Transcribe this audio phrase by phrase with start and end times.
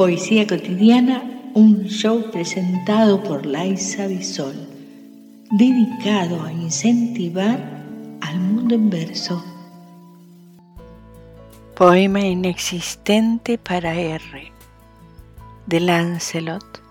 [0.00, 4.54] Poesía cotidiana, un show presentado por Laisa Bisol,
[5.50, 7.84] dedicado a incentivar
[8.22, 9.44] al mundo en verso.
[11.76, 14.50] Poema inexistente para R,
[15.66, 16.82] de Lancelot.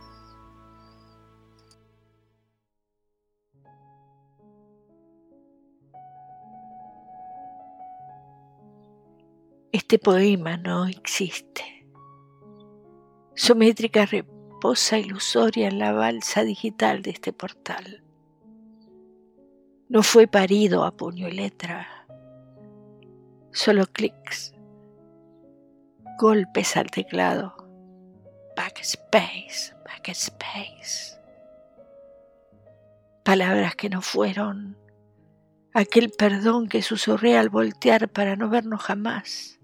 [9.71, 11.78] Este poema no existe
[13.39, 18.03] su métrica reposa ilusoria en la balsa digital de este portal.
[19.87, 21.87] No fue parido a puño y letra,
[23.53, 24.53] solo clics,
[26.19, 27.55] golpes al teclado,
[28.57, 31.17] backspace, backspace.
[33.23, 34.77] Palabras que no fueron,
[35.73, 39.61] aquel perdón que susurré al voltear para no vernos jamás.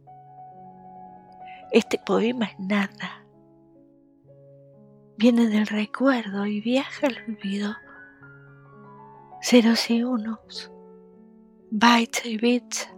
[1.73, 3.24] Este poema es nada
[5.17, 7.75] viene del recuerdo y viaja al olvido.
[9.41, 10.71] Ceros y unos,
[11.71, 12.89] bytes y bits,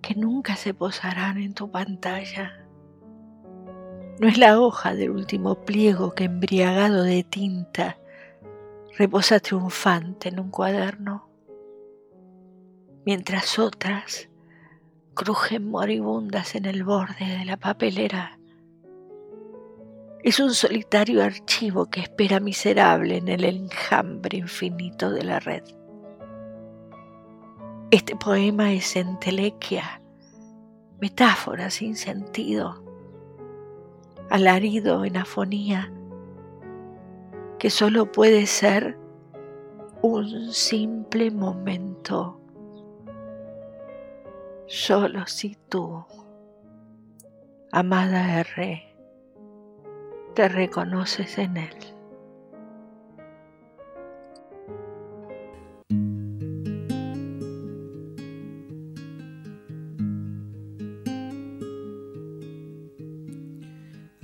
[0.00, 2.64] que nunca se posarán en tu pantalla.
[4.20, 7.98] No es la hoja del último pliego que embriagado de tinta
[8.96, 11.28] reposa triunfante en un cuaderno,
[13.04, 14.30] mientras otras
[15.14, 18.35] crujen moribundas en el borde de la papelera
[20.26, 25.62] es un solitario archivo que espera miserable en el enjambre infinito de la red.
[27.92, 30.02] Este poema es entelequia,
[31.00, 32.82] metáfora sin sentido,
[34.28, 35.92] alarido en afonía,
[37.60, 38.98] que solo puede ser
[40.02, 42.40] un simple momento,
[44.66, 46.04] solo si tú,
[47.70, 48.85] amada R,
[50.36, 51.70] te reconoces en Él.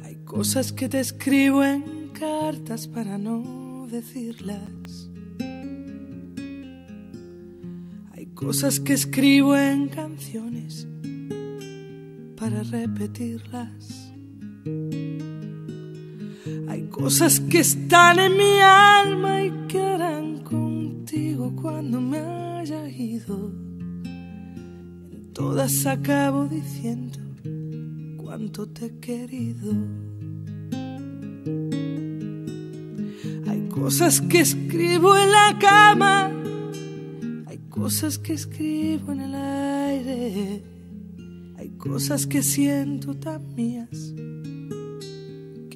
[0.05, 5.09] Hay cosas que te escribo en cartas para no decirlas.
[8.13, 10.87] Hay cosas que escribo en canciones
[12.37, 14.12] para repetirlas.
[17.03, 23.51] Cosas que están en mi alma y que harán contigo cuando me haya ido.
[24.05, 27.19] En todas acabo diciendo
[28.19, 29.73] cuánto te he querido.
[33.49, 36.31] Hay cosas que escribo en la cama,
[37.47, 40.63] hay cosas que escribo en el aire,
[41.59, 44.15] hay cosas que siento tan mías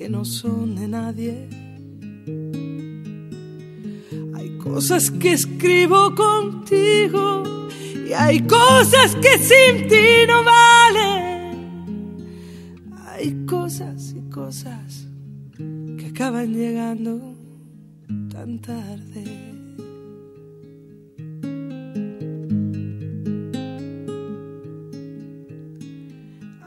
[0.06, 1.48] que no son de nadie.
[4.36, 7.42] Hay cosas que escribo contigo
[8.08, 12.16] y hay cosas que sin ti no valen.
[13.08, 15.08] Hay cosas y cosas
[15.56, 17.34] que acaban llegando
[18.30, 19.24] tan tarde.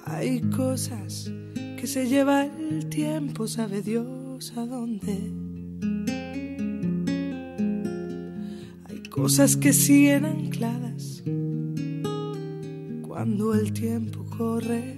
[0.06, 1.32] Hay cosas
[1.80, 5.32] que se lleva el tiempo, sabe Dios a dónde.
[8.90, 11.24] Hay cosas que siguen ancladas
[13.08, 14.98] cuando el tiempo corre.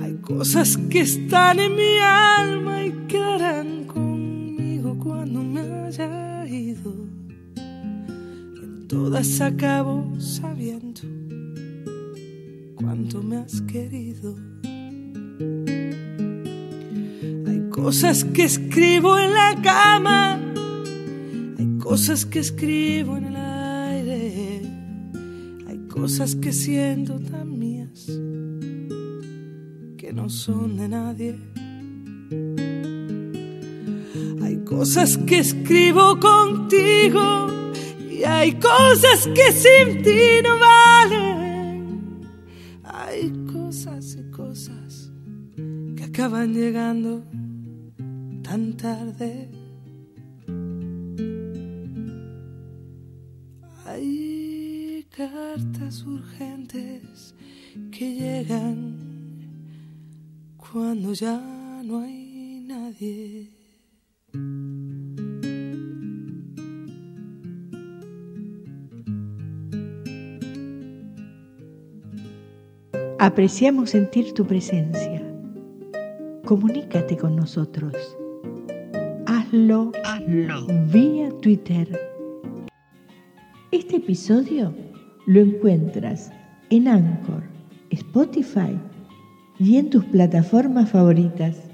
[0.00, 6.94] Hay cosas que están en mi alma y quedarán conmigo cuando me haya ido.
[7.56, 11.21] En todas acabo sabiendo
[13.20, 14.34] me has querido.
[17.46, 20.40] Hay cosas que escribo en la cama,
[21.58, 24.62] hay cosas que escribo en el aire,
[25.68, 28.06] hay cosas que siento tan mías
[29.98, 31.38] que no son de nadie.
[34.42, 37.48] Hay cosas que escribo contigo
[38.10, 40.81] y hay cosas que sin ti no valen
[46.12, 47.22] acaban llegando
[48.42, 49.48] tan tarde.
[53.86, 57.34] Hay cartas urgentes
[57.90, 58.98] que llegan
[60.58, 61.40] cuando ya
[61.82, 63.48] no hay nadie.
[73.18, 75.21] Apreciamos sentir tu presencia.
[76.44, 77.94] Comunícate con nosotros.
[79.26, 80.66] Hazlo, Hazlo.
[80.92, 81.88] vía Twitter.
[83.70, 84.74] Este episodio
[85.26, 86.32] lo encuentras
[86.70, 87.44] en Anchor,
[87.90, 88.76] Spotify
[89.58, 91.71] y en tus plataformas favoritas.